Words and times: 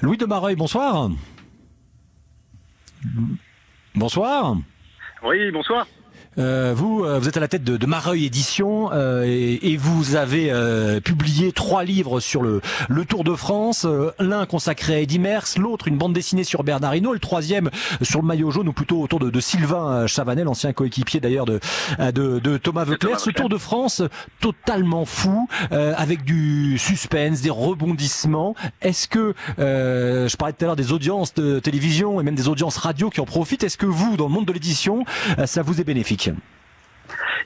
Louis 0.00 0.16
de 0.16 0.26
Mareuil, 0.26 0.54
bonsoir. 0.54 1.10
Bonsoir. 3.94 4.56
Oui, 5.24 5.50
bonsoir. 5.50 5.86
Euh, 6.38 6.72
vous, 6.74 7.04
euh, 7.04 7.18
vous 7.18 7.28
êtes 7.28 7.36
à 7.36 7.40
la 7.40 7.48
tête 7.48 7.64
de, 7.64 7.76
de 7.76 7.86
Mareuil 7.86 8.26
Édition 8.26 8.90
euh, 8.92 9.24
et, 9.26 9.72
et, 9.72 9.76
vous 9.76 10.14
avez 10.14 10.50
euh, 10.50 11.00
publié 11.00 11.52
trois 11.52 11.82
livres 11.82 12.20
sur 12.20 12.42
le, 12.42 12.60
le 12.88 13.04
Tour 13.04 13.24
de 13.24 13.34
France. 13.34 13.84
Euh, 13.84 14.12
l'un 14.20 14.46
consacré 14.46 14.94
à 14.94 15.00
Eddy 15.00 15.18
Merckx, 15.18 15.58
l'autre 15.58 15.88
une 15.88 15.98
bande 15.98 16.12
dessinée 16.12 16.44
sur 16.44 16.62
Bernard 16.62 16.94
Hinault, 16.94 17.12
le 17.12 17.18
troisième 17.18 17.70
sur 18.02 18.20
le 18.20 18.26
maillot 18.26 18.50
jaune 18.50 18.68
ou 18.68 18.72
plutôt 18.72 19.02
autour 19.02 19.18
de, 19.18 19.30
de 19.30 19.40
Sylvain 19.40 20.06
Chavanel, 20.06 20.46
ancien 20.46 20.72
coéquipier 20.72 21.20
d'ailleurs 21.20 21.46
de, 21.46 21.58
de, 21.98 22.38
de, 22.38 22.56
Thomas 22.56 22.84
Veuclair. 22.84 23.18
Ce 23.18 23.30
Tour 23.30 23.48
de 23.48 23.58
France 23.58 24.02
totalement 24.40 25.04
fou, 25.04 25.48
avec 25.70 26.24
du 26.24 26.78
suspense, 26.78 27.40
des 27.40 27.50
rebondissements. 27.50 28.54
Est-ce 28.80 29.08
que, 29.08 29.34
je 29.58 30.36
parlais 30.36 30.52
tout 30.52 30.64
à 30.64 30.66
l'heure 30.66 30.76
des 30.76 30.92
audiences 30.92 31.34
de 31.34 31.58
télévision 31.58 32.20
et 32.20 32.24
même 32.24 32.34
des 32.34 32.48
audiences 32.48 32.76
radio 32.76 33.10
qui 33.10 33.20
en 33.20 33.26
profitent, 33.26 33.64
est-ce 33.64 33.78
que 33.78 33.86
vous, 33.86 34.16
dans 34.16 34.28
le 34.28 34.32
monde 34.32 34.46
de 34.46 34.52
l'édition, 34.52 35.04
ça 35.46 35.62
vous 35.62 35.80
est 35.80 35.84
bénéfique? 35.84 36.27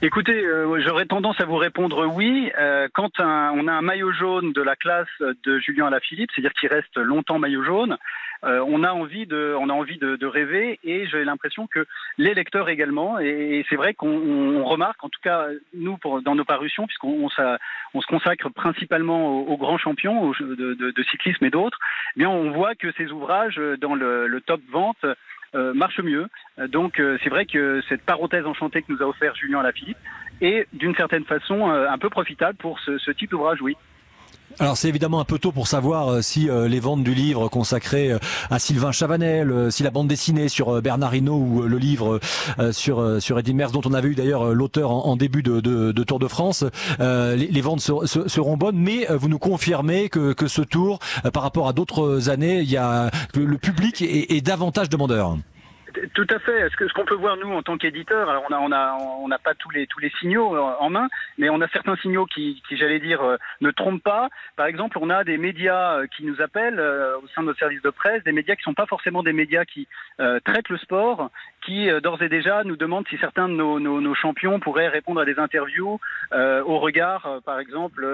Écoutez, 0.05 0.45
euh, 0.45 0.81
j'aurais 0.81 1.07
tendance 1.07 1.41
à 1.41 1.45
vous 1.45 1.57
répondre 1.57 2.07
oui. 2.13 2.51
Euh, 2.59 2.89
quand 2.93 3.21
un, 3.21 3.53
on 3.53 3.69
a 3.69 3.73
un 3.73 3.83
maillot 3.83 4.13
jaune 4.13 4.53
de 4.53 4.61
la 4.61 4.75
classe 4.75 5.07
de 5.21 5.59
Julien 5.61 5.87
Alaphilippe, 5.87 6.31
c'est-à-dire 6.35 6.53
qu'il 6.55 6.69
reste 6.69 6.97
longtemps 6.97 7.39
maillot 7.39 7.63
jaune, 7.63 7.97
euh, 8.45 8.65
on 8.67 8.83
a 8.83 8.91
envie 8.91 9.27
de, 9.27 9.55
on 9.57 9.69
a 9.69 9.73
envie 9.73 9.99
de, 9.99 10.27
rêver 10.27 10.81
et 10.83 11.07
j'ai 11.07 11.25
l'impression 11.25 11.69
que 11.69 11.87
les 12.19 12.35
lecteurs 12.35 12.69
également. 12.69 13.21
Et, 13.21 13.65
c'est 13.69 13.77
vrai 13.77 13.95
qu'on 13.95 14.65
remarque, 14.65 15.05
en 15.05 15.09
tout 15.09 15.21
cas 15.23 15.47
nous 15.75 15.97
pour, 15.99 16.21
dans 16.23 16.35
nos 16.35 16.45
parutions, 16.45 16.87
puisqu'on 16.87 17.29
on, 17.29 17.57
on 17.95 18.01
se 18.01 18.07
consacre 18.09 18.49
principalement 18.49 19.31
aux, 19.43 19.57
grands 19.57 19.79
champions 19.79 20.21
aux, 20.23 20.35
de, 20.35 20.75
de, 20.75 21.03
cyclisme 21.05 21.45
et 21.45 21.51
d'autres, 21.51 21.79
eh 22.17 22.21
bien 22.21 22.31
on 22.31 22.51
voit 22.51 22.75
que 22.75 22.91
ces 22.93 23.12
ouvrages 23.12 23.61
dans 23.81 23.95
le, 23.95 24.27
le 24.27 24.41
top 24.41 24.61
vente 24.71 25.05
euh, 25.55 25.75
marche 25.75 26.01
mieux. 26.01 26.28
Donc 26.69 27.01
euh, 27.01 27.19
c'est 27.23 27.31
vrai 27.31 27.47
que 27.47 27.83
cette 27.89 28.03
parenthèse 28.03 28.47
enchantée 28.47 28.83
que 28.83 28.93
nous 28.93 29.03
a 29.03 29.07
offert 29.07 29.35
Julien 29.35 29.61
Alaphilippe 29.61 29.99
est 30.41 30.67
d'une 30.73 30.95
certaine 30.95 31.25
façon 31.25 31.71
euh, 31.71 31.89
un 31.89 31.99
peu 31.99 32.11
profitable 32.11 32.57
pour 32.59 32.79
ce, 32.81 32.99
ce 32.99 33.11
type 33.11 33.31
d'ouvrage, 33.31 33.61
oui. 33.63 33.77
Alors 34.59 34.77
c'est 34.77 34.89
évidemment 34.89 35.21
un 35.21 35.25
peu 35.25 35.39
tôt 35.39 35.53
pour 35.53 35.67
savoir 35.67 36.23
si 36.23 36.51
euh, 36.51 36.69
les 36.69 36.81
ventes 36.81 37.03
du 37.03 37.15
livre 37.15 37.49
consacré 37.49 38.13
euh, 38.13 38.19
à 38.51 38.59
Sylvain 38.59 38.93
Chavanel, 38.93 39.51
euh, 39.51 39.71
si 39.71 39.83
la 39.83 39.91
bande 39.91 40.09
dessinée 40.09 40.49
sur 40.49 40.83
Bernard 40.83 41.15
Hinault 41.15 41.39
ou 41.39 41.63
le 41.63 41.79
livre 41.79 42.21
sur 42.73 43.21
sur 43.21 43.39
Eddy 43.39 43.55
Merckx 43.55 43.73
dont 43.73 43.81
on 43.85 43.95
avait 43.95 44.09
eu 44.09 44.15
d'ailleurs 44.15 44.53
l'auteur 44.55 44.91
en, 44.91 45.17
début 45.17 45.43
de, 45.43 45.61
de, 45.61 45.93
de, 45.93 46.05
Tour 46.05 46.19
de 46.19 46.29
France, 46.29 46.65
les, 46.99 47.61
ventes 47.61 47.81
ser, 47.81 47.93
ser, 48.05 48.29
seront 48.29 48.57
bonnes. 48.57 48.77
Mais 48.77 49.07
vous 49.11 49.29
nous 49.29 49.39
confirmez 49.39 50.09
que, 50.09 50.33
que 50.33 50.47
ce 50.47 50.63
tour, 50.63 50.99
par 51.33 51.43
rapport 51.43 51.69
à 51.69 51.73
d'autres 51.73 52.29
années, 52.29 52.61
il 52.61 52.71
y 52.71 52.77
a 52.77 53.11
le 53.35 53.59
public 53.59 54.03
est, 54.03 54.33
est 54.33 54.41
davantage 54.41 54.89
demandeur. 54.89 55.37
Tout 56.15 56.27
à 56.31 56.39
fait. 56.39 56.69
Ce 56.71 56.93
qu'on 56.93 57.05
peut 57.05 57.15
voir 57.15 57.37
nous 57.37 57.53
en 57.53 57.62
tant 57.62 57.77
qu'éditeur, 57.77 58.29
alors 58.29 58.45
on 58.51 59.29
n'a 59.29 59.39
pas 59.39 59.55
tous 59.55 59.71
les 59.71 60.12
signaux 60.21 60.57
en 60.57 60.91
main, 60.91 61.09
mais 61.39 61.49
on 61.51 61.61
a 61.61 61.69
certains 61.69 61.97
signaux 61.97 62.27
qui, 62.27 62.62
j'allais 62.71 63.01
dire 63.01 63.23
euh, 63.23 63.37
ne 63.61 63.71
trompent 63.71 64.03
pas. 64.03 64.29
Par 64.57 64.67
exemple, 64.67 64.99
on 65.01 65.11
a 65.11 65.25
des 65.25 65.39
médias 65.39 65.99
euh, 65.99 66.07
qui 66.17 66.25
nous 66.25 66.41
appellent 66.41 66.79
euh, 66.79 67.17
au 67.19 67.27
sein 67.29 67.43
de 67.43 67.49
notre 67.49 67.59
service 67.59 67.83
de 67.83 67.91
presse, 67.91 68.23
des 68.25 68.33
médias 68.33 68.57
qui 68.57 68.62
sont 68.62 68.75
pas 68.75 68.87
forcément 68.87 69.23
des 69.23 69.33
médias 69.33 69.65
qui 69.65 69.89
euh, 70.21 70.41
traitent 70.45 70.69
le 70.69 70.79
sport, 70.79 71.31
qui 71.65 71.91
euh, 71.91 72.01
d'ores 72.01 72.23
et 72.23 72.29
déjà 72.29 72.65
nous 72.65 72.77
demandent 72.77 73.06
si 73.09 73.19
certains 73.19 73.49
de 73.49 73.55
nos, 73.55 74.15
champions 74.15 74.61
pourraient 74.61 74.89
répondre 74.89 75.21
à 75.21 75.25
des 75.25 75.39
interviews 75.39 75.99
euh, 76.33 76.62
au 76.65 76.79
regard, 76.79 77.41
par 77.45 77.59
exemple, 77.59 78.06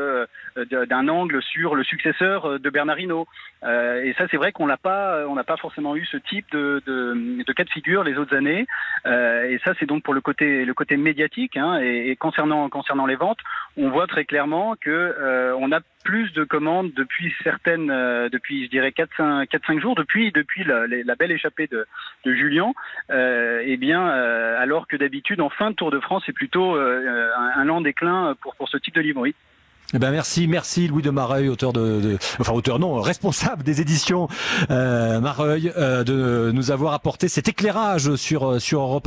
d'un 0.57 1.09
angle 1.09 1.42
sur 1.42 1.75
le 1.75 1.83
successeur 1.85 2.61
de 2.61 2.70
Bernard 2.70 3.01
Hinault. 3.01 3.27
et 3.65 4.15
ça, 4.17 4.27
c'est 4.31 4.37
vrai 4.37 4.53
qu'on 4.53 4.67
n'a 4.67 4.77
pas 4.77 5.57
forcément 5.61 5.97
eu 5.97 6.07
ce 6.07 6.17
type 6.17 6.47
de 6.53 6.83
de, 6.87 7.53
figure 7.69 8.05
les 8.05 8.16
autres 8.16 8.36
années. 8.36 8.66
Euh, 9.06 9.44
et 9.44 9.58
ça, 9.64 9.72
c'est 9.78 9.86
donc 9.86 10.02
pour 10.02 10.14
le 10.14 10.20
côté, 10.20 10.64
le 10.64 10.74
côté 10.74 10.97
médiatique. 10.97 11.56
Hein, 11.56 11.80
et, 11.80 12.17
concernant, 12.17 12.68
concernant 12.68 13.06
les 13.06 13.17
ventes, 13.17 13.39
on 13.77 13.90
voit 13.90 14.06
très 14.06 14.24
clairement 14.24 14.74
que 14.80 14.90
euh, 14.90 15.55
on 15.58 15.73
a 15.73 15.80
plus 16.05 16.33
de 16.33 16.45
commandes 16.45 16.92
depuis 16.96 17.34
certaines, 17.42 17.90
euh, 17.90 18.28
depuis 18.28 18.64
je 18.64 18.70
dirais 18.70 18.90
4-5 18.90 19.80
jours, 19.80 19.95
depuis, 19.95 20.33
depuis 20.33 20.64
la, 20.64 21.14
belle 21.17 21.33
échappée 21.33 21.67
de, 21.67 21.86
de 22.24 22.34
Julien. 22.34 22.73
Et 23.11 23.77
bien, 23.77 24.07
alors 24.07 24.86
que 24.86 24.96
d'habitude, 24.96 25.40
en 25.40 25.51
fin 25.51 25.70
de 25.70 25.77
Tour 25.77 25.90
de 25.90 26.01
France, 26.01 26.23
c'est 26.27 26.33
plutôt 26.33 26.77
un, 26.77 27.51
un 27.55 27.64
lent 27.64 27.80
déclin 27.80 28.34
pour, 28.40 28.55
pour 28.57 28.68
ce 28.68 28.77
type 28.78 28.95
de 28.95 29.01
livre. 29.01 29.27
Eh 29.95 29.99
ben 29.99 30.11
merci, 30.11 30.49
merci 30.49 30.87
Louis 30.87 31.01
de 31.01 31.09
Mareuil, 31.09 31.49
auteur 31.49 31.73
de, 31.73 32.01
de, 32.01 32.19
enfin 32.39 32.53
auteur 32.53 32.79
non, 32.79 32.95
responsable 33.01 33.63
des 33.63 33.81
éditions 33.81 34.29
euh, 34.71 35.19
Mareuil, 35.19 35.73
euh, 35.79 36.05
de 36.05 36.51
nous 36.53 36.71
avoir 36.71 36.93
apporté 36.93 37.27
cet 37.29 37.49
éclairage 37.49 38.15
sur 38.17 38.61
sur 38.61 38.81
Europe 38.83 39.07